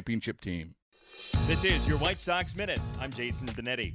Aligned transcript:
championship 0.00 0.40
team. 0.40 0.74
This 1.46 1.62
is 1.62 1.86
your 1.86 1.98
White 1.98 2.20
Sox 2.20 2.56
Minute. 2.56 2.80
I'm 3.02 3.12
Jason 3.12 3.46
Benetti. 3.48 3.92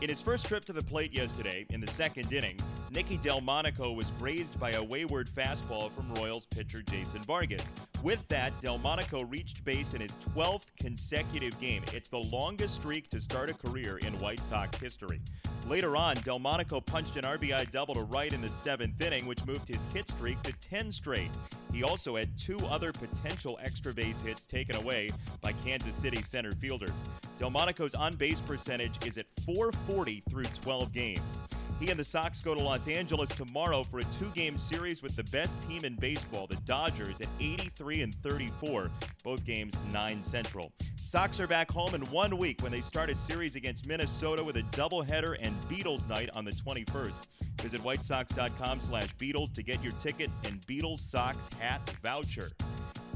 In 0.00 0.08
his 0.08 0.20
first 0.20 0.46
trip 0.46 0.64
to 0.64 0.72
the 0.72 0.82
plate 0.82 1.16
yesterday, 1.16 1.64
in 1.70 1.80
the 1.80 1.86
second 1.86 2.32
inning, 2.32 2.58
Nicky 2.90 3.18
Delmonico 3.18 3.92
was 3.92 4.10
grazed 4.18 4.58
by 4.58 4.72
a 4.72 4.82
wayward 4.82 5.30
fastball 5.30 5.92
from 5.92 6.12
Royals 6.14 6.46
pitcher 6.46 6.82
Jason 6.82 7.22
Vargas. 7.22 7.62
With 8.02 8.26
that, 8.26 8.52
Delmonico 8.62 9.22
reached 9.30 9.64
base 9.64 9.94
in 9.94 10.00
his 10.00 10.10
12th 10.34 10.64
consecutive 10.80 11.58
game. 11.60 11.84
It's 11.92 12.08
the 12.08 12.18
longest 12.18 12.74
streak 12.74 13.08
to 13.10 13.20
start 13.20 13.48
a 13.48 13.54
career 13.54 13.98
in 13.98 14.12
White 14.14 14.42
Sox 14.42 14.76
history. 14.80 15.20
Later 15.68 15.96
on, 15.96 16.16
Delmonico 16.16 16.80
punched 16.80 17.16
an 17.16 17.22
RBI 17.22 17.70
double 17.70 17.94
to 17.94 18.02
right 18.02 18.32
in 18.32 18.42
the 18.42 18.48
seventh 18.48 19.00
inning, 19.00 19.24
which 19.26 19.46
moved 19.46 19.68
his 19.68 19.82
hit 19.94 20.08
streak 20.08 20.42
to 20.42 20.52
10 20.54 20.90
straight. 20.90 21.30
He 21.74 21.82
also 21.82 22.14
had 22.14 22.38
two 22.38 22.58
other 22.70 22.92
potential 22.92 23.58
extra 23.60 23.92
base 23.92 24.22
hits 24.22 24.46
taken 24.46 24.76
away 24.76 25.10
by 25.40 25.52
Kansas 25.64 25.96
City 25.96 26.22
center 26.22 26.52
fielders. 26.52 26.92
Delmonico's 27.40 27.96
on 27.96 28.14
base 28.14 28.40
percentage 28.40 29.04
is 29.04 29.18
at 29.18 29.26
440 29.44 30.22
through 30.30 30.44
12 30.62 30.92
games. 30.92 31.38
He 31.80 31.90
and 31.90 31.98
the 31.98 32.04
Sox 32.04 32.40
go 32.40 32.54
to 32.54 32.62
Los 32.62 32.86
Angeles 32.86 33.28
tomorrow 33.30 33.82
for 33.82 33.98
a 33.98 34.04
two 34.20 34.30
game 34.36 34.56
series 34.56 35.02
with 35.02 35.16
the 35.16 35.24
best 35.24 35.68
team 35.68 35.84
in 35.84 35.96
baseball, 35.96 36.46
the 36.46 36.54
Dodgers, 36.64 37.20
at 37.20 37.26
83 37.40 38.02
and 38.02 38.14
34. 38.22 38.88
Both 39.24 39.44
games 39.44 39.74
9 39.92 40.22
Central. 40.22 40.70
Sox 41.04 41.38
are 41.38 41.46
back 41.46 41.70
home 41.70 41.94
in 41.94 42.00
one 42.10 42.38
week 42.38 42.62
when 42.62 42.72
they 42.72 42.80
start 42.80 43.10
a 43.10 43.14
series 43.14 43.56
against 43.56 43.86
Minnesota 43.86 44.42
with 44.42 44.56
a 44.56 44.62
doubleheader 44.72 45.36
and 45.38 45.54
Beatles 45.68 46.08
night 46.08 46.30
on 46.34 46.46
the 46.46 46.50
21st. 46.50 47.12
Visit 47.60 47.82
whitesox.com 47.82 48.80
slash 48.80 49.14
Beatles 49.16 49.52
to 49.54 49.62
get 49.62 49.82
your 49.84 49.92
ticket 49.92 50.30
and 50.44 50.60
Beatles 50.62 51.00
Sox 51.00 51.36
hat 51.60 51.88
voucher. 52.02 52.48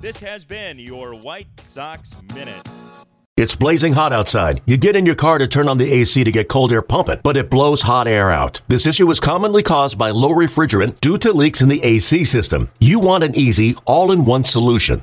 This 0.00 0.20
has 0.20 0.44
been 0.44 0.78
your 0.78 1.14
White 1.14 1.48
Sox 1.58 2.14
Minute. 2.34 2.62
It's 3.38 3.54
blazing 3.54 3.94
hot 3.94 4.12
outside. 4.12 4.60
You 4.66 4.76
get 4.76 4.94
in 4.94 5.06
your 5.06 5.14
car 5.14 5.38
to 5.38 5.48
turn 5.48 5.66
on 5.66 5.78
the 5.78 5.90
AC 5.90 6.22
to 6.24 6.30
get 6.30 6.48
cold 6.48 6.72
air 6.72 6.82
pumping, 6.82 7.20
but 7.24 7.36
it 7.36 7.50
blows 7.50 7.82
hot 7.82 8.06
air 8.06 8.30
out. 8.30 8.60
This 8.68 8.86
issue 8.86 9.10
is 9.10 9.18
commonly 9.18 9.62
caused 9.62 9.96
by 9.96 10.10
low 10.10 10.34
refrigerant 10.34 11.00
due 11.00 11.18
to 11.18 11.32
leaks 11.32 11.62
in 11.62 11.68
the 11.68 11.82
AC 11.82 12.24
system. 12.24 12.68
You 12.80 13.00
want 13.00 13.24
an 13.24 13.34
easy, 13.34 13.76
all 13.86 14.12
in 14.12 14.24
one 14.24 14.44
solution 14.44 15.02